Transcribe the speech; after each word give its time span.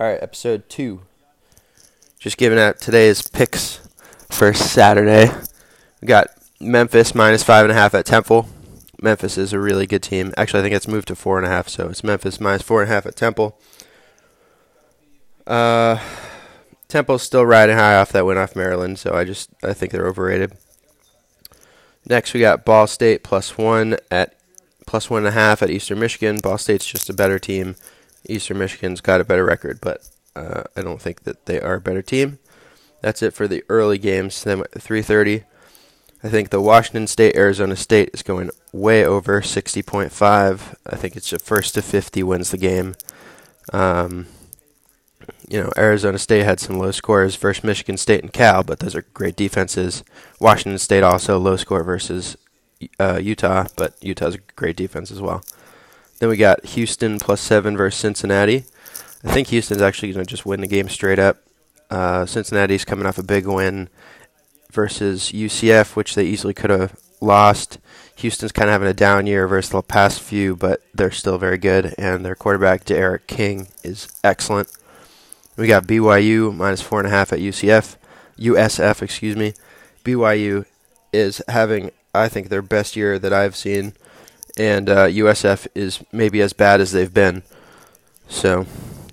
All 0.00 0.06
right, 0.06 0.22
episode 0.22 0.66
two. 0.70 1.02
Just 2.18 2.38
giving 2.38 2.58
out 2.58 2.80
today's 2.80 3.20
picks 3.28 3.86
for 4.30 4.54
Saturday. 4.54 5.30
We 6.00 6.08
got 6.08 6.28
Memphis 6.58 7.14
minus 7.14 7.42
five 7.42 7.66
and 7.66 7.70
a 7.70 7.74
half 7.74 7.92
at 7.92 8.06
Temple. 8.06 8.48
Memphis 9.02 9.36
is 9.36 9.52
a 9.52 9.60
really 9.60 9.86
good 9.86 10.02
team. 10.02 10.32
Actually, 10.38 10.60
I 10.60 10.62
think 10.62 10.74
it's 10.74 10.88
moved 10.88 11.08
to 11.08 11.14
four 11.14 11.36
and 11.36 11.46
a 11.46 11.50
half, 11.50 11.68
so 11.68 11.90
it's 11.90 12.02
Memphis 12.02 12.40
minus 12.40 12.62
four 12.62 12.80
and 12.80 12.90
a 12.90 12.94
half 12.94 13.04
at 13.04 13.14
Temple. 13.14 13.60
Uh, 15.46 15.98
Temple's 16.88 17.22
still 17.22 17.44
riding 17.44 17.76
high 17.76 17.96
off 17.96 18.10
that 18.12 18.24
win 18.24 18.38
off 18.38 18.56
Maryland, 18.56 18.98
so 18.98 19.12
I 19.12 19.24
just 19.24 19.50
I 19.62 19.74
think 19.74 19.92
they're 19.92 20.08
overrated. 20.08 20.54
Next, 22.08 22.32
we 22.32 22.40
got 22.40 22.64
Ball 22.64 22.86
State 22.86 23.22
plus 23.22 23.58
one 23.58 23.98
at 24.10 24.34
plus 24.86 25.10
one 25.10 25.26
and 25.26 25.28
a 25.28 25.38
half 25.38 25.62
at 25.62 25.68
Eastern 25.68 26.00
Michigan. 26.00 26.38
Ball 26.42 26.56
State's 26.56 26.86
just 26.86 27.10
a 27.10 27.12
better 27.12 27.38
team. 27.38 27.76
Eastern 28.28 28.58
Michigan's 28.58 29.00
got 29.00 29.20
a 29.20 29.24
better 29.24 29.44
record, 29.44 29.80
but 29.80 30.08
uh, 30.36 30.64
I 30.76 30.82
don't 30.82 31.00
think 31.00 31.24
that 31.24 31.46
they 31.46 31.60
are 31.60 31.74
a 31.74 31.80
better 31.80 32.02
team. 32.02 32.38
That's 33.00 33.22
it 33.22 33.34
for 33.34 33.48
the 33.48 33.64
early 33.68 33.98
games. 33.98 34.42
Then 34.42 34.60
at 34.60 34.72
3:30, 34.72 35.44
I 36.22 36.28
think 36.28 36.50
the 36.50 36.60
Washington 36.60 37.06
State 37.06 37.36
Arizona 37.36 37.76
State 37.76 38.10
is 38.12 38.22
going 38.22 38.50
way 38.72 39.04
over 39.04 39.40
60.5. 39.40 40.74
I 40.86 40.96
think 40.96 41.16
it's 41.16 41.30
the 41.30 41.38
first 41.38 41.74
to 41.74 41.82
50 41.82 42.22
wins 42.22 42.50
the 42.50 42.58
game. 42.58 42.94
Um, 43.72 44.26
you 45.48 45.62
know, 45.62 45.72
Arizona 45.76 46.18
State 46.18 46.44
had 46.44 46.60
some 46.60 46.78
low 46.78 46.90
scores 46.90 47.36
versus 47.36 47.64
Michigan 47.64 47.96
State 47.96 48.22
and 48.22 48.32
Cal, 48.32 48.62
but 48.62 48.80
those 48.80 48.94
are 48.94 49.06
great 49.14 49.36
defenses. 49.36 50.04
Washington 50.38 50.78
State 50.78 51.02
also 51.02 51.38
low 51.38 51.56
score 51.56 51.82
versus 51.82 52.36
uh, 52.98 53.18
Utah, 53.20 53.66
but 53.76 53.94
Utah's 54.00 54.34
a 54.36 54.40
great 54.56 54.76
defense 54.76 55.10
as 55.10 55.20
well. 55.20 55.42
Then 56.20 56.28
we 56.28 56.36
got 56.36 56.64
Houston 56.64 57.18
plus 57.18 57.40
seven 57.40 57.76
versus 57.76 57.98
Cincinnati. 57.98 58.64
I 59.24 59.32
think 59.32 59.48
Houston's 59.48 59.82
actually 59.82 60.12
going 60.12 60.24
to 60.24 60.30
just 60.30 60.46
win 60.46 60.60
the 60.60 60.66
game 60.66 60.88
straight 60.88 61.18
up. 61.18 61.38
Uh, 61.90 62.24
Cincinnati's 62.24 62.84
coming 62.84 63.06
off 63.06 63.18
a 63.18 63.22
big 63.22 63.46
win 63.46 63.88
versus 64.70 65.32
UCF, 65.32 65.96
which 65.96 66.14
they 66.14 66.24
easily 66.24 66.54
could 66.54 66.70
have 66.70 66.96
lost. 67.20 67.78
Houston's 68.16 68.52
kind 68.52 68.68
of 68.68 68.72
having 68.72 68.88
a 68.88 68.94
down 68.94 69.26
year 69.26 69.48
versus 69.48 69.70
the 69.70 69.82
past 69.82 70.20
few, 70.20 70.54
but 70.54 70.82
they're 70.94 71.10
still 71.10 71.38
very 71.38 71.58
good, 71.58 71.94
and 71.98 72.24
their 72.24 72.34
quarterback, 72.34 72.84
D'Eriq 72.84 73.26
King, 73.26 73.68
is 73.82 74.08
excellent. 74.22 74.70
We 75.56 75.66
got 75.66 75.86
BYU 75.86 76.54
minus 76.54 76.82
four 76.82 77.00
and 77.00 77.08
a 77.08 77.10
half 77.10 77.32
at 77.32 77.38
UCF, 77.38 77.96
USF, 78.38 79.02
excuse 79.02 79.36
me. 79.36 79.54
BYU 80.04 80.66
is 81.12 81.42
having, 81.48 81.90
I 82.14 82.28
think, 82.28 82.48
their 82.48 82.62
best 82.62 82.94
year 82.94 83.18
that 83.18 83.32
I've 83.32 83.56
seen, 83.56 83.94
and 84.56 84.88
uh, 84.88 85.06
USF 85.06 85.66
is 85.74 86.02
maybe 86.12 86.40
as 86.40 86.52
bad 86.52 86.80
as 86.80 86.92
they've 86.92 87.12
been. 87.12 87.42
So 88.28 88.66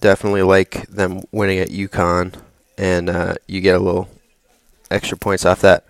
definitely 0.00 0.42
like 0.42 0.86
them 0.88 1.22
winning 1.32 1.58
at 1.58 1.68
UConn, 1.68 2.34
and 2.76 3.08
uh, 3.08 3.34
you 3.46 3.60
get 3.60 3.76
a 3.76 3.82
little 3.82 4.08
extra 4.90 5.16
points 5.16 5.44
off 5.44 5.60
that. 5.62 5.84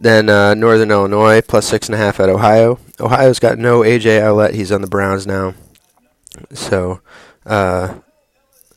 Then 0.00 0.28
uh, 0.28 0.54
Northern 0.54 0.90
Illinois 0.90 1.40
plus 1.40 1.66
six 1.66 1.88
and 1.88 1.94
a 1.94 1.98
half 1.98 2.20
at 2.20 2.28
Ohio. 2.28 2.78
Ohio's 3.00 3.38
got 3.38 3.58
no 3.58 3.80
AJ 3.80 4.20
Ouellette. 4.20 4.54
He's 4.54 4.72
on 4.72 4.82
the 4.82 4.86
Browns 4.86 5.26
now, 5.26 5.54
so 6.52 7.00
uh, 7.46 7.94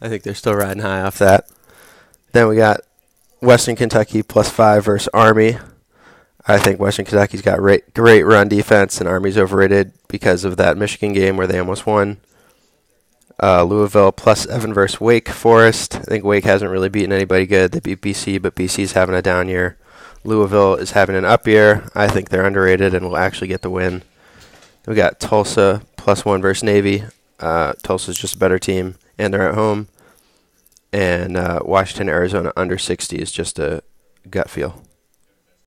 I 0.00 0.08
think 0.08 0.22
they're 0.22 0.34
still 0.34 0.54
riding 0.54 0.82
high 0.82 1.02
off 1.02 1.18
that. 1.18 1.48
Then 2.32 2.48
we 2.48 2.56
got 2.56 2.80
Western 3.40 3.76
Kentucky 3.76 4.22
plus 4.22 4.48
five 4.48 4.84
versus 4.84 5.08
Army. 5.12 5.58
I 6.46 6.58
think 6.58 6.80
Western 6.80 7.04
Kentucky's 7.04 7.42
got 7.42 7.58
great, 7.58 7.92
great 7.94 8.22
run 8.22 8.48
defense, 8.48 9.00
and 9.00 9.08
Army's 9.08 9.38
overrated 9.38 9.92
because 10.08 10.44
of 10.44 10.56
that 10.56 10.76
Michigan 10.76 11.12
game 11.12 11.36
where 11.36 11.46
they 11.46 11.58
almost 11.58 11.86
won. 11.86 12.18
Uh, 13.42 13.62
Louisville 13.64 14.12
plus 14.12 14.46
Evan 14.46 14.74
versus 14.74 15.00
Wake 15.00 15.28
Forest. 15.28 15.96
I 15.96 16.00
think 16.00 16.24
Wake 16.24 16.44
hasn't 16.44 16.70
really 16.70 16.88
beaten 16.88 17.12
anybody 17.12 17.46
good. 17.46 17.72
They 17.72 17.80
beat 17.80 18.02
BC, 18.02 18.40
but 18.40 18.54
BC's 18.54 18.92
having 18.92 19.14
a 19.14 19.22
down 19.22 19.48
year. 19.48 19.78
Louisville 20.24 20.74
is 20.74 20.90
having 20.90 21.16
an 21.16 21.24
up 21.24 21.46
year. 21.46 21.88
I 21.94 22.08
think 22.08 22.28
they're 22.28 22.44
underrated 22.44 22.94
and 22.94 23.06
will 23.06 23.16
actually 23.16 23.48
get 23.48 23.62
the 23.62 23.70
win. 23.70 24.02
We 24.86 24.94
got 24.94 25.20
Tulsa 25.20 25.82
plus 25.96 26.24
one 26.24 26.42
versus 26.42 26.62
Navy. 26.62 27.04
Uh, 27.38 27.72
Tulsa's 27.82 28.18
just 28.18 28.34
a 28.34 28.38
better 28.38 28.58
team, 28.58 28.96
and 29.18 29.32
they're 29.32 29.48
at 29.48 29.54
home. 29.54 29.88
And 30.92 31.36
uh, 31.36 31.60
Washington, 31.64 32.08
Arizona 32.08 32.52
under 32.56 32.76
60 32.76 33.16
is 33.16 33.30
just 33.30 33.58
a 33.58 33.82
gut 34.28 34.50
feel. 34.50 34.82